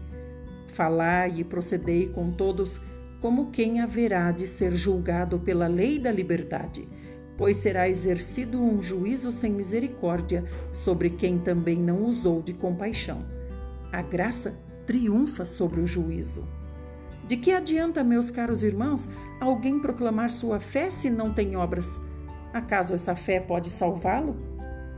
[0.68, 2.80] Falai e procedei com todos
[3.20, 6.88] como quem haverá de ser julgado pela lei da liberdade,
[7.36, 13.24] pois será exercido um juízo sem misericórdia sobre quem também não usou de compaixão.
[13.90, 14.54] A graça
[14.86, 16.46] triunfa sobre o juízo.
[17.26, 19.08] De que adianta, meus caros irmãos,
[19.40, 22.00] alguém proclamar sua fé se não tem obras?
[22.52, 24.36] Acaso essa fé pode salvá-lo?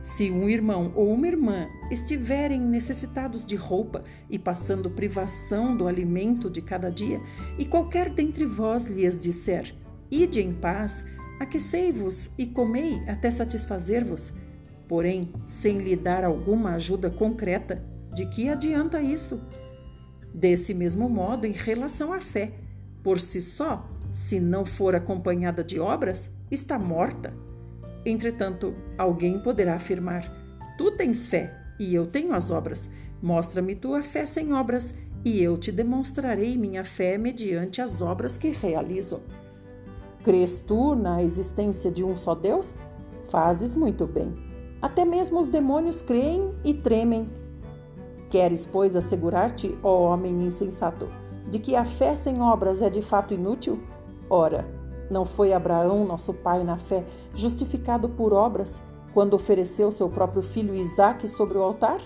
[0.01, 6.49] Se um irmão ou uma irmã estiverem necessitados de roupa e passando privação do alimento
[6.49, 7.19] de cada dia,
[7.57, 9.73] e qualquer dentre vós lhes disser:
[10.11, 11.03] Ide em paz,
[11.39, 14.33] aquecei-vos e comei até satisfazer-vos,
[14.87, 17.83] porém, sem lhe dar alguma ajuda concreta,
[18.13, 19.41] de que adianta isso?
[20.33, 22.53] Desse mesmo modo, em relação à fé,
[23.03, 27.33] por si só, se não for acompanhada de obras, está morta.
[28.05, 30.23] Entretanto, alguém poderá afirmar:
[30.77, 32.89] Tu tens fé e eu tenho as obras.
[33.21, 38.49] Mostra-me tua fé sem obras, e eu te demonstrarei minha fé mediante as obras que
[38.49, 39.21] realizo.
[40.25, 42.73] Crês tu na existência de um só Deus?
[43.29, 44.35] Fazes muito bem.
[44.81, 47.29] Até mesmo os demônios creem e tremem.
[48.31, 51.07] Queres, pois, assegurar-te, ó homem insensato,
[51.47, 53.77] de que a fé sem obras é de fato inútil?
[54.27, 54.65] Ora,
[55.11, 57.05] não foi Abraão, nosso pai na fé,
[57.35, 58.81] justificado por obras,
[59.13, 62.01] quando ofereceu seu próprio filho Isaque sobre o altar?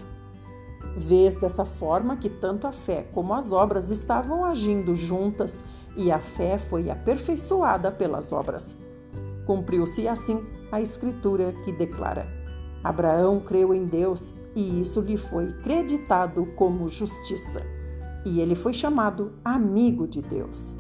[0.97, 5.63] Vês dessa forma que tanto a fé como as obras estavam agindo juntas
[5.96, 8.76] e a fé foi aperfeiçoada pelas obras.
[9.46, 12.28] Cumpriu-se assim a escritura que declara:
[12.84, 17.62] Abraão creu em Deus e isso lhe foi creditado como justiça.
[18.26, 20.76] E ele foi chamado amigo de Deus.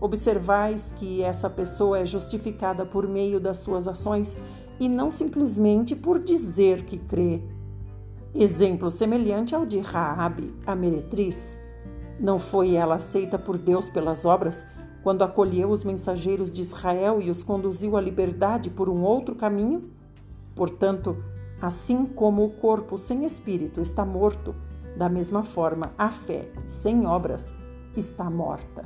[0.00, 4.36] Observais que essa pessoa é justificada por meio das suas ações
[4.78, 7.40] e não simplesmente por dizer que crê.
[8.34, 11.56] Exemplo semelhante ao de Raabe, a meretriz.
[12.18, 14.64] Não foi ela aceita por Deus pelas obras
[15.02, 19.90] quando acolheu os mensageiros de Israel e os conduziu à liberdade por um outro caminho?
[20.54, 21.16] Portanto,
[21.60, 24.54] assim como o corpo sem espírito está morto,
[24.96, 27.52] da mesma forma a fé sem obras
[27.96, 28.84] está morta.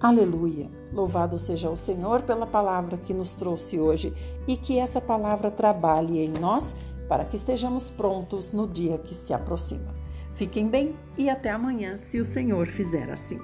[0.00, 0.68] Aleluia!
[0.92, 4.12] Louvado seja o Senhor pela palavra que nos trouxe hoje
[4.48, 6.74] e que essa palavra trabalhe em nós
[7.08, 10.01] para que estejamos prontos no dia que se aproxima.
[10.34, 13.38] Fiquem bem e até amanhã, se o Senhor fizer assim.